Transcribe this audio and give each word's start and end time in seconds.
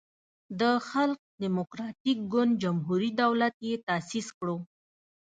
د 0.59 0.61
خلق 0.89 1.19
دیموکراتیک 1.43 2.17
ګوند 2.33 2.53
جمهوری 2.63 3.09
دولت 3.21 3.55
یی 3.67 3.73
تاسیس 3.87 4.27
کړو. 4.37 4.57